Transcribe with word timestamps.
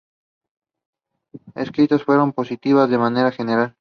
Las 1.53 1.69
críticas 1.71 2.01
fueron 2.01 2.33
positivas 2.33 2.89
de 2.89 2.97
manera 2.97 3.29
general. 3.31 3.69